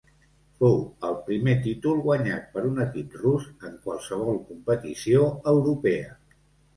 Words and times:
Fou 0.61 0.77
el 1.09 1.17
primer 1.25 1.53
títol 1.65 1.99
guanyat 2.07 2.47
per 2.55 2.63
un 2.69 2.81
equip 2.85 3.17
rus 3.25 3.45
en 3.69 3.75
qualsevol 3.83 4.39
competició 4.49 5.21
europea. 5.53 6.09